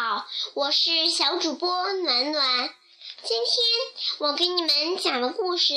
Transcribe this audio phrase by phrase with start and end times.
[0.00, 2.72] 好，我是小主播暖暖。
[3.24, 3.56] 今天
[4.18, 5.74] 我给你们讲的故事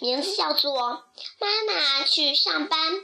[0.00, 0.72] 名字叫做
[1.38, 2.94] 《妈妈去上班》。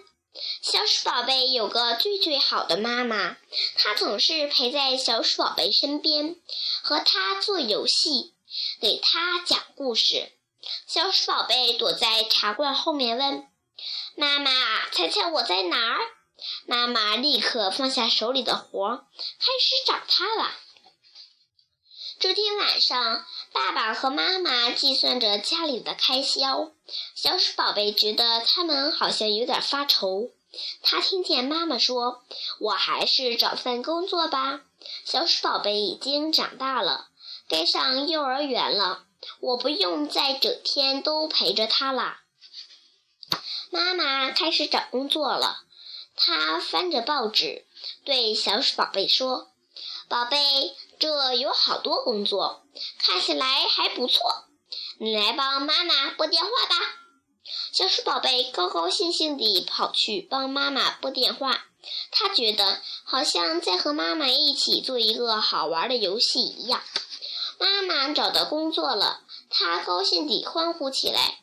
[0.62, 3.36] 小鼠宝贝有个最最好的妈妈，
[3.76, 6.36] 她总是陪在小鼠宝贝身边，
[6.82, 8.32] 和他做游戏，
[8.80, 10.32] 给他讲故事。
[10.86, 13.46] 小鼠宝贝躲在茶罐后面问
[14.16, 14.50] ：“妈妈，
[14.90, 16.00] 猜猜我在哪儿？”
[16.66, 19.06] 妈妈立刻放下手里的活，
[19.38, 20.50] 开始找他了。
[22.20, 26.72] 这天晚上，爸爸和妈妈计算着家里的开销。
[27.14, 30.30] 小鼠宝贝觉得他们好像有点发愁。
[30.82, 32.24] 他听见妈妈说
[32.60, 34.60] ：“我还是找份工作吧。”
[35.04, 37.08] 小鼠宝贝已经长大了，
[37.48, 39.04] 该上幼儿园了。
[39.40, 42.22] 我不用再整天都陪着他啦。
[43.70, 45.64] 妈妈开始找工作了。
[46.16, 47.66] 他翻着报纸，
[48.04, 49.52] 对小鼠宝贝说
[50.08, 50.38] ：“宝贝。”
[50.96, 52.62] 这有好多工作，
[52.98, 54.22] 看起来还不错。
[54.98, 56.76] 你来帮妈妈拨电话吧。
[57.72, 61.64] 小鼠宝贝高高兴兴地跑去帮妈妈拨电话。
[62.12, 66.80] 他觉得好像在和妈妈一起做一个好玩的游戏一样。
[67.58, 69.20] 妈妈找到工作了，
[69.50, 71.40] 他高兴地欢呼起来：“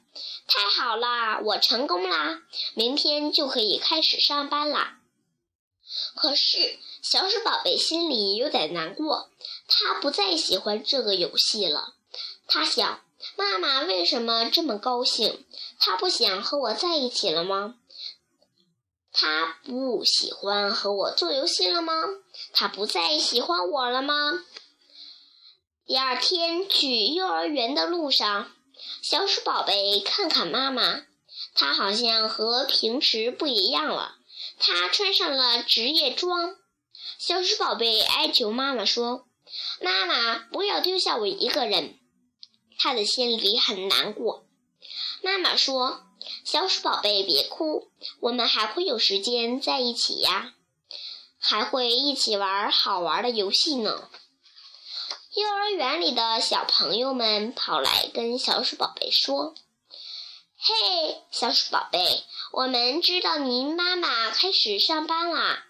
[0.53, 2.41] 太好啦，我成功啦！
[2.73, 4.97] 明天就可以开始上班啦。”
[6.13, 9.29] 可是，小鼠宝贝心里有点难过。
[9.65, 11.93] 他不再喜欢这个游戏了。
[12.47, 13.01] 他想：
[13.37, 15.45] 妈妈为什么这么高兴？
[15.79, 17.75] 她不想和我在一起了吗？
[19.13, 21.93] 她不喜欢和我做游戏了吗？
[22.51, 24.43] 她不再喜欢我了吗？
[25.85, 28.51] 第二天去幼儿园的路上，
[29.01, 31.05] 小鼠宝贝看看妈妈，
[31.53, 34.15] 她好像和平时不一样了。
[34.59, 36.55] 她穿上了职业装，
[37.17, 39.27] 小鼠宝贝哀求妈妈说
[39.81, 41.97] ：“妈妈，不要丢下我一个人。”
[42.77, 44.45] 他的心里很难过。
[45.21, 46.03] 妈妈说
[46.43, 47.91] ：“小鼠宝贝，别哭，
[48.21, 50.53] 我们还会有时间在一起呀，
[51.39, 54.09] 还会一起玩好玩的游戏呢。”
[55.33, 59.55] 幼儿园里的小朋友们跑来跟小鼠宝贝说
[60.59, 65.67] ：“嘿，小鼠宝贝。”我们知道您妈妈开始上班啦。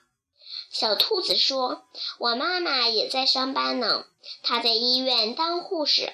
[0.72, 1.84] 小兔子说
[2.18, 4.06] ：“我妈妈也在上班呢，
[4.42, 6.12] 她在医院当护士。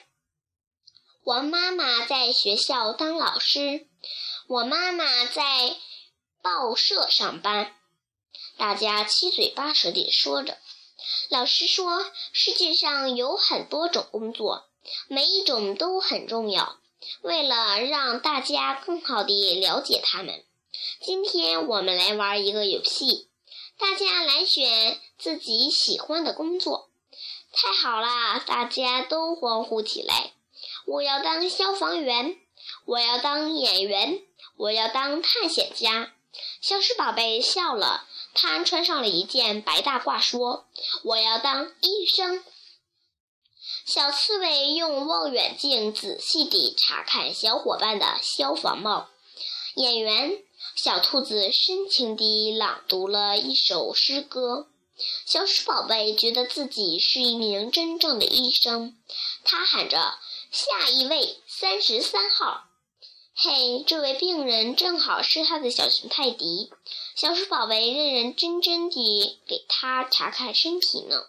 [1.24, 3.88] 我妈妈在学校当老师，
[4.48, 5.78] 我妈妈在
[6.42, 7.74] 报社上班。”
[8.58, 10.58] 大家七嘴八舌地说着。
[11.30, 14.66] 老师说：“世界上有很多种工作，
[15.08, 16.78] 每一种都很重要。
[17.22, 20.44] 为了让大家更好地了解他们。”
[21.02, 23.30] 今天我们来玩一个游戏，
[23.78, 26.90] 大家来选自己喜欢的工作。
[27.52, 28.40] 太好啦！
[28.40, 30.34] 大家都欢呼起来。
[30.86, 32.38] 我要当消防员，
[32.86, 34.22] 我要当演员，
[34.56, 36.14] 我要当探险家。
[36.62, 38.06] 小鼠宝贝笑了，
[38.38, 40.68] 他穿上了一件白大褂，说
[41.04, 42.42] ：“我要当医生。”
[43.86, 49.10] 小刺猬用望远镜仔细地查看小伙伴的消防帽。
[49.76, 50.44] 演员。
[50.76, 54.68] 小兔子深情地朗读了一首诗歌。
[55.26, 58.96] 小鼠宝贝觉得自己是一名真正的医生，
[59.44, 60.20] 他喊着
[60.52, 62.67] ：“下一位，三十三号。”
[63.40, 66.72] 嘿，这位病人正好是他的小熊泰迪。
[67.16, 71.28] 小鼠宝贝认认真真地给他查看身体呢。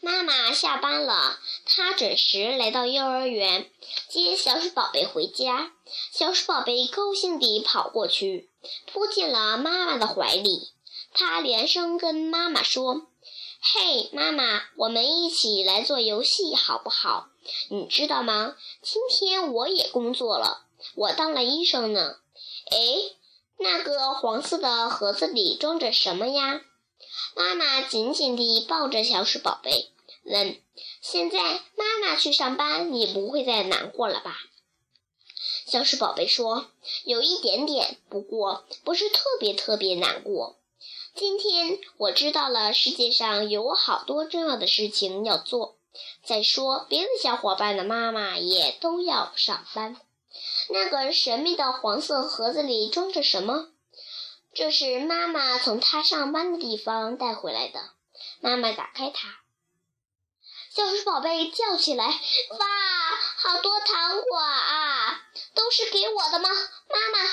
[0.00, 3.70] 妈妈下班了，她准时来到幼儿园
[4.08, 5.70] 接小鼠宝贝回家。
[6.12, 8.50] 小鼠宝贝高兴地跑过去，
[8.92, 10.72] 扑进了妈妈的怀里。
[11.12, 13.06] 他连声跟妈妈说
[13.66, 17.30] ：“嘿，妈妈，我们一起来做游戏好不好？
[17.70, 18.56] 你知道吗？
[18.82, 22.16] 今天我也工作了，我当了医生呢。
[22.70, 22.76] 哎，
[23.56, 26.60] 那个黄色的盒子里装着什么呀？”
[27.34, 29.88] 妈妈紧紧地抱着小鼠宝贝。
[30.24, 30.60] 问：
[31.00, 34.36] 现在妈妈去上班，你不会再难过了吧？
[35.64, 36.66] 小鼠宝贝说
[37.04, 40.58] ：“有一点点，不过不是特别特别难过。
[41.16, 45.76] 今天我知道了，世界上有好多重要的事情要做。
[46.24, 49.96] 再说，别的小伙伴的妈妈也都要上班。
[50.70, 53.68] 那个神秘的黄色盒子里装着什么？
[54.52, 57.90] 这是妈妈从她上班的地方带回来的。
[58.40, 59.38] 妈妈打开它。”
[60.74, 62.06] 小鼠宝贝叫起来
[62.50, 62.66] ：“哇，
[63.36, 65.22] 好多糖果啊！
[65.54, 66.48] 都是给我的吗？”
[66.90, 67.30] 妈妈，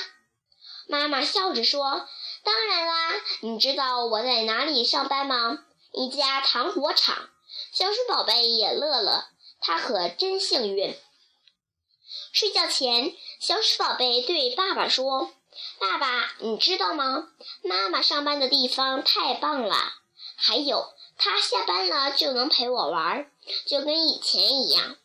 [0.99, 2.07] 妈妈笑着说
[2.43, 5.59] ：“当然啦，你知道我在哪里上班吗？
[5.91, 7.29] 一家糖果厂。
[7.71, 9.29] 小鼠宝贝也乐了，
[9.59, 10.97] 他可真幸运。
[12.33, 15.31] 睡觉前，小鼠宝贝对爸爸说
[15.79, 17.29] ：“爸爸，你知道吗？
[17.61, 19.75] 妈妈上班的地方太棒了，
[20.35, 23.29] 还有她下班了就能陪我玩，
[23.65, 24.97] 就跟以前一样。”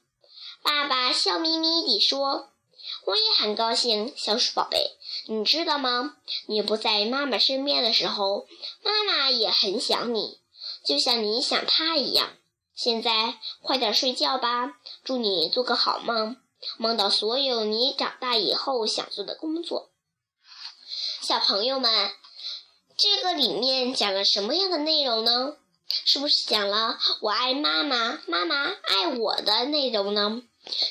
[0.62, 2.50] 爸爸笑眯眯地说
[3.06, 4.98] ：“我也很高兴，小鼠宝贝。
[5.26, 6.16] 你知道吗？
[6.46, 8.46] 你不在妈妈身边的时候，
[8.82, 10.40] 妈妈也很想你，
[10.84, 12.30] 就像你想她一样。”
[12.74, 16.36] 现在快点睡觉吧，祝你做个好梦，
[16.76, 19.90] 梦到所有你长大以后想做的工作。
[21.22, 22.10] 小朋友们，
[22.98, 25.56] 这个里面讲了什么样的内容呢？
[26.04, 30.42] 是不是讲了我爱妈妈，妈妈爱我的内容呢？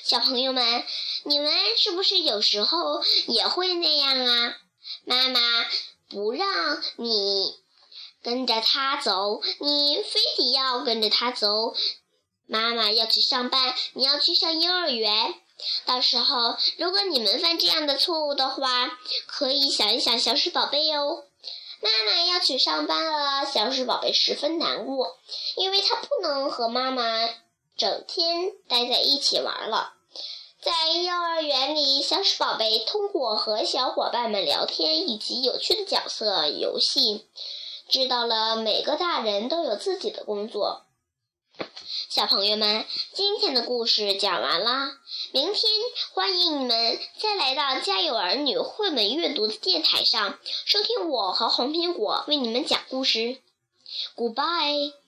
[0.04, 0.84] 小朋友们，
[1.24, 4.58] 你们是不是有时候也会那样啊？
[5.06, 5.40] 妈妈
[6.10, 7.56] 不让你。
[8.24, 11.76] 跟着他走，你非得要跟着他走。
[12.48, 15.36] 妈妈要去上班，你要去上幼儿园。
[15.86, 21.24] 到时候，如果你们犯这样的错误的话，可以想一想小鼠宝贝哟。
[21.82, 25.20] 妈妈要去上班了，小鼠宝贝十分难过，
[25.58, 27.30] 因为他不能和妈妈
[27.78, 29.94] 整天待在一起玩了。
[30.62, 37.26] 在幼儿园里，小鼠宝贝通过和小伙伴们聊天以及有趣的角色游戏。
[37.88, 40.86] 知道了，每个大人都有自己的工作。
[42.10, 44.98] 小朋友们，今天的故事讲完啦。
[45.32, 45.64] 明天
[46.14, 53.38] 欢迎你们再来到家有儿女绘本阅读的电台上，收听我和红苹果为你们讲故事。
[54.16, 55.05] Goodbye。